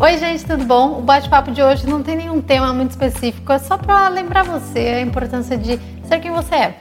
[0.00, 0.98] Oi, gente, tudo bom?
[0.98, 4.80] O bate-papo de hoje não tem nenhum tema muito específico, é só para lembrar você
[4.80, 5.78] a importância de
[6.08, 6.74] ser quem você é.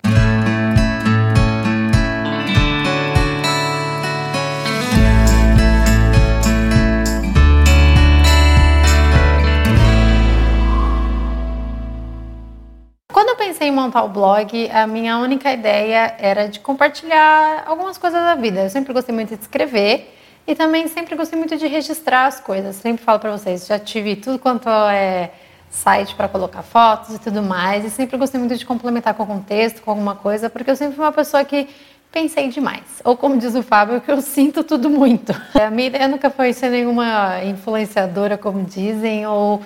[13.14, 18.00] Quando eu pensei em montar o blog, a minha única ideia era de compartilhar algumas
[18.00, 18.62] coisas da vida.
[18.62, 20.10] Eu sempre gostei muito de escrever
[20.46, 22.76] e também sempre gostei muito de registrar as coisas.
[22.76, 25.32] Sempre falo para vocês, já tive tudo quanto é
[25.70, 27.84] site para colocar fotos e tudo mais.
[27.86, 30.96] E sempre gostei muito de complementar com algum texto, com alguma coisa, porque eu sempre
[30.96, 31.68] fui uma pessoa que
[32.12, 32.84] pensei demais.
[33.04, 35.34] Ou como diz o Fábio, que eu sinto tudo muito.
[35.60, 39.62] A minha ideia nunca foi ser nenhuma influenciadora, como dizem, ou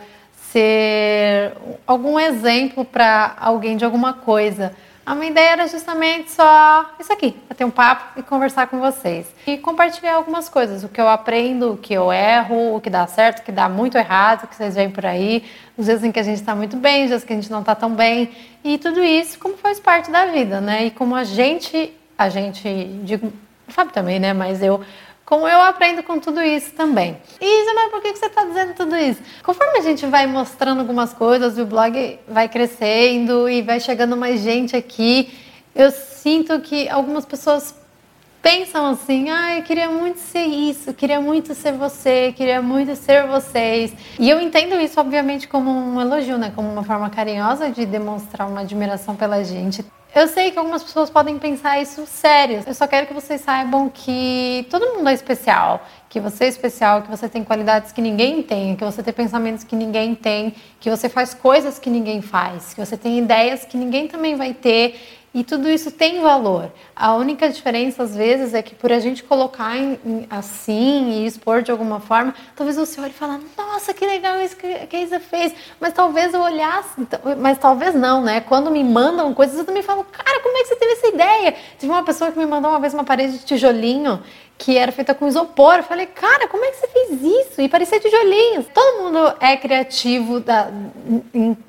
[0.52, 1.54] ser
[1.86, 4.73] algum exemplo para alguém de alguma coisa.
[5.08, 9.26] A minha ideia era justamente só isso aqui, ter um papo e conversar com vocês.
[9.48, 13.08] E compartilhar algumas coisas, o que eu aprendo, o que eu erro, o que dá
[13.08, 15.46] certo, o que dá muito errado, o que vocês veem por aí,
[15.78, 17.62] os dias em que a gente está muito bem, os dias que a gente não
[17.62, 18.31] está tão bem.
[18.66, 20.88] E tudo isso como faz parte da vida, né?
[20.88, 22.68] E como a gente, a gente,
[23.03, 23.31] digo,
[23.66, 24.34] o Fábio também, né?
[24.34, 24.81] Mas eu
[25.28, 27.17] como eu aprendo com tudo isso também.
[27.42, 29.22] Isa, mas por que você está dizendo tudo isso?
[29.44, 34.39] Conforme a gente vai mostrando algumas coisas, o blog vai crescendo e vai chegando mais
[34.39, 35.38] gente aqui,
[35.75, 37.75] eu sinto que algumas pessoas
[38.42, 43.28] pensam assim: ah, eu queria muito ser isso, queria muito ser você, queria muito ser
[43.28, 43.94] vocês.
[44.17, 46.53] E eu entendo isso, obviamente, como um elogio, né?
[46.56, 49.84] Como uma forma carinhosa de demonstrar uma admiração pela gente.
[50.16, 52.63] Eu sei que algumas pessoas podem pensar isso sério.
[52.66, 57.02] Eu só quero que vocês saibam que todo mundo é especial, que você é especial,
[57.02, 60.89] que você tem qualidades que ninguém tem, que você tem pensamentos que ninguém tem, que
[60.89, 65.17] você faz coisas que ninguém faz, que você tem ideias que ninguém também vai ter
[65.33, 66.72] e tudo isso tem valor.
[66.95, 71.28] A única diferença, às vezes, é que por a gente colocar em, em, assim e
[71.28, 75.00] expor de alguma forma, talvez você olhe e fale, nossa, que legal isso que, a
[75.00, 75.53] Isa fez.
[75.80, 76.89] Mas talvez eu olhasse,
[77.38, 78.42] mas talvez não, né?
[78.42, 81.56] Quando me mandam coisas, eu também falo, cara, como é que você teve essa ideia?
[81.78, 84.22] Tive uma pessoa que me mandou uma vez uma parede de tijolinho
[84.57, 85.75] que era feita com isopor.
[85.75, 87.62] Eu falei, cara, como é que você fez isso?
[87.62, 88.66] E parecia tijolinhos.
[88.73, 90.69] Todo mundo é criativo da,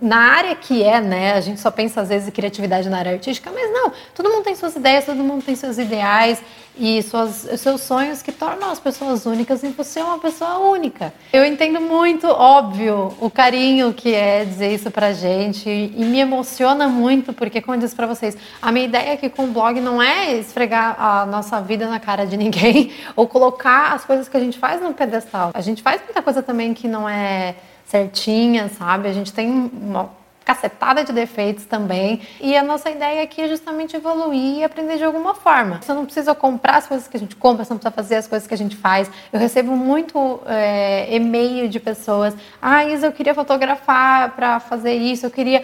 [0.01, 1.35] na área que é, né?
[1.35, 3.93] A gente só pensa às vezes em criatividade na área artística, mas não.
[4.15, 6.41] Todo mundo tem suas ideias, todo mundo tem seus ideais
[6.79, 11.13] e suas, seus sonhos que tornam as pessoas únicas e você é uma pessoa única.
[11.33, 16.89] Eu entendo muito, óbvio, o carinho que é dizer isso pra gente e me emociona
[16.89, 20.01] muito porque, como eu disse pra vocês, a minha ideia aqui com o blog não
[20.01, 22.78] é esfregar a nossa vida na cara de ninguém
[23.17, 25.51] ou colocar as coisas que a gente faz no pedestal.
[25.55, 27.55] A gente faz muita coisa também que não é
[27.87, 29.09] certinha, sabe?
[29.09, 30.11] A gente tem uma
[30.49, 32.23] cacetada de defeitos também.
[32.41, 35.79] E a nossa ideia aqui é justamente evoluir e aprender de alguma forma.
[35.83, 38.27] Você não precisa comprar as coisas que a gente compra, você não precisa fazer as
[38.27, 39.11] coisas que a gente faz.
[39.31, 45.27] Eu recebo muito é, e-mail de pessoas: Ah, Isa, eu queria fotografar para fazer isso,
[45.27, 45.63] eu queria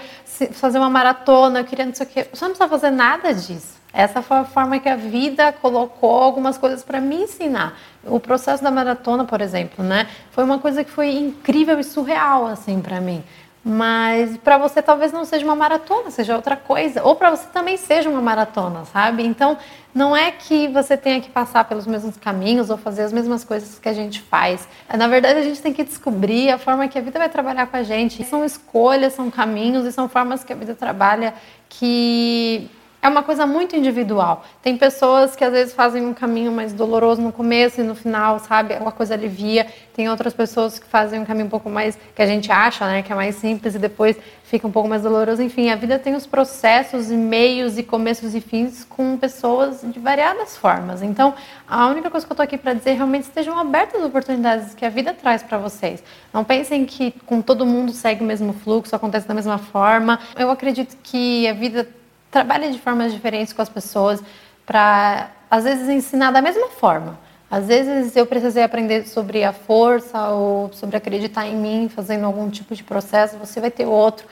[0.53, 2.27] fazer uma maratona, eu queria não sei o quê.
[2.31, 3.84] Você não precisa fazer nada disso.
[3.95, 7.79] Essa foi a forma que a vida colocou algumas coisas para me ensinar.
[8.03, 10.09] O processo da maratona, por exemplo, né?
[10.33, 13.23] Foi uma coisa que foi incrível e surreal assim para mim.
[13.65, 17.05] Mas para você talvez não seja uma maratona, seja outra coisa.
[17.05, 19.25] Ou para você também seja uma maratona, sabe?
[19.25, 19.57] Então,
[19.95, 23.79] não é que você tenha que passar pelos mesmos caminhos ou fazer as mesmas coisas
[23.79, 24.69] que a gente faz.
[24.93, 27.77] Na verdade, a gente tem que descobrir a forma que a vida vai trabalhar com
[27.77, 28.23] a gente.
[28.25, 31.33] São escolhas, são caminhos e são formas que a vida trabalha
[31.69, 32.69] que
[33.05, 34.47] é uma coisa muito individual.
[34.63, 38.39] Tem pessoas que às vezes fazem um caminho mais doloroso no começo e no final,
[38.39, 38.73] sabe?
[38.77, 39.67] Uma coisa alivia.
[39.93, 43.03] Tem outras pessoas que fazem um caminho um pouco mais que a gente acha, né,
[43.03, 45.43] que é mais simples e depois fica um pouco mais doloroso.
[45.43, 50.01] Enfim, a vida tem os processos e meios e começos e fins com pessoas de
[50.01, 51.03] variadas formas.
[51.03, 51.35] Então,
[51.69, 54.75] a única coisa que eu tô aqui para dizer é realmente estejam abertas as oportunidades
[54.75, 56.03] que a vida traz para vocês.
[56.33, 60.19] Não pensem que com todo mundo segue o mesmo fluxo, acontece da mesma forma.
[60.39, 61.87] Eu acredito que a vida
[62.35, 64.21] trabalha de formas diferentes com as pessoas
[64.67, 67.17] para, às vezes, ensinar da mesma forma.
[67.49, 72.51] Às vezes eu precisei aprender sobre a força ou sobre acreditar em mim, fazendo algum
[72.51, 74.27] tipo de processo, você vai ter outro.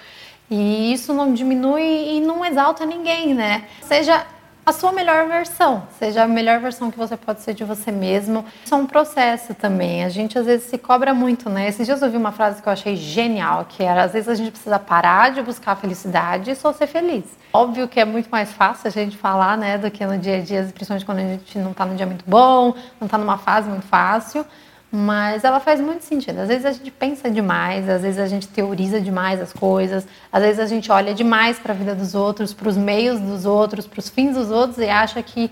[0.50, 3.66] E isso não diminui e não exalta ninguém, né?
[3.82, 4.26] Seja
[4.64, 8.44] a sua melhor versão, seja a melhor versão que você pode ser de você mesmo.
[8.64, 10.04] Isso é um processo também.
[10.04, 11.68] A gente às vezes se cobra muito, né?
[11.68, 14.34] Esses dias eu ouvi uma frase que eu achei genial, que era às vezes a
[14.34, 17.24] gente precisa parar de buscar a felicidade e só ser feliz.
[17.52, 20.40] Óbvio que é muito mais fácil a gente falar, né, do que no dia a
[20.40, 23.68] dia, principalmente quando a gente não está num dia muito bom, não está numa fase
[23.68, 24.46] muito fácil.
[24.94, 26.40] Mas ela faz muito sentido.
[26.40, 30.42] Às vezes a gente pensa demais, às vezes a gente teoriza demais as coisas, às
[30.42, 33.86] vezes a gente olha demais para a vida dos outros, para os meios dos outros,
[33.86, 35.50] para os fins dos outros e acha que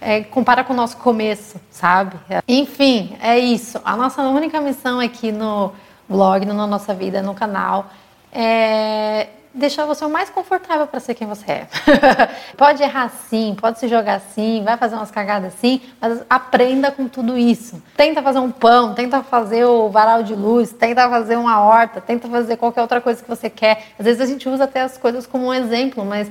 [0.00, 2.16] é, compara com o nosso começo, sabe?
[2.48, 3.78] Enfim, é isso.
[3.84, 5.70] A nossa única missão aqui no
[6.08, 7.90] blog, na no nossa vida, no canal,
[8.32, 11.68] é deixar você o mais confortável para ser quem você é.
[12.56, 17.08] pode errar sim, pode se jogar sim, vai fazer umas cagadas sim, mas aprenda com
[17.08, 17.82] tudo isso.
[17.96, 22.28] Tenta fazer um pão, tenta fazer o varal de luz, tenta fazer uma horta, tenta
[22.28, 23.86] fazer qualquer outra coisa que você quer.
[23.98, 26.30] Às vezes a gente usa até as coisas como um exemplo, mas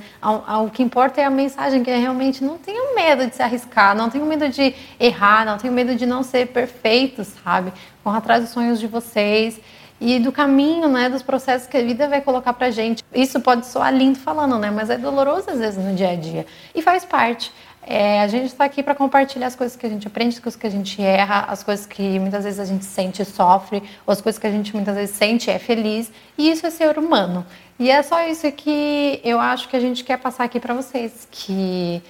[0.63, 3.95] o que importa é a mensagem, que é realmente não tenho medo de se arriscar,
[3.95, 7.73] não tenho medo de errar, não tenho medo de não ser perfeito, sabe?
[8.03, 9.59] Corra atrás dos sonhos de vocês
[9.99, 13.03] e do caminho, né, dos processos que a vida vai colocar pra gente.
[13.13, 16.45] Isso pode soar lindo falando, né, mas é doloroso às vezes no dia a dia
[16.73, 17.51] e faz parte.
[17.89, 20.59] É, a gente está aqui para compartilhar as coisas que a gente aprende, as coisas
[20.59, 24.11] que a gente erra, as coisas que muitas vezes a gente sente e sofre, ou
[24.11, 26.11] as coisas que a gente muitas vezes sente e é feliz.
[26.38, 27.45] E isso é ser humano.
[27.79, 31.29] E é só isso que eu acho que a gente quer passar aqui para vocês,
[31.31, 32.03] que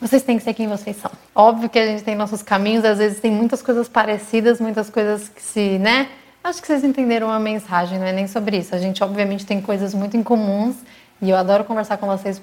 [0.00, 1.10] vocês têm que ser quem vocês são.
[1.34, 5.28] Óbvio que a gente tem nossos caminhos, às vezes tem muitas coisas parecidas, muitas coisas
[5.28, 6.08] que se, né,
[6.42, 8.74] Acho que vocês entenderam a mensagem, não é nem sobre isso.
[8.74, 10.76] A gente, obviamente, tem coisas muito incomuns
[11.20, 12.40] e eu adoro conversar com vocês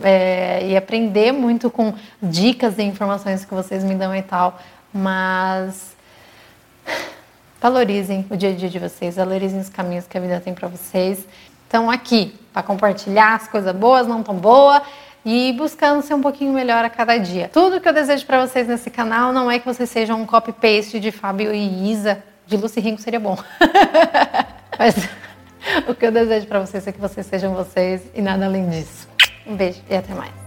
[0.00, 1.92] é, e aprender muito com
[2.22, 4.58] dicas e informações que vocês me dão e tal,
[4.92, 5.94] mas
[7.60, 10.68] valorizem o dia a dia de vocês, valorizem os caminhos que a vida tem para
[10.68, 11.26] vocês.
[11.64, 14.82] Estão aqui para compartilhar as coisas boas, não tão boas
[15.24, 17.50] e buscando ser um pouquinho melhor a cada dia.
[17.52, 20.98] Tudo que eu desejo para vocês nesse canal não é que vocês sejam um copy-paste
[21.00, 23.36] de Fábio e Isa de Lucy Ringo seria bom.
[24.78, 24.94] Mas
[25.88, 29.08] o que eu desejo para vocês é que vocês sejam vocês e nada além disso.
[29.46, 30.41] Um beijo e até mais.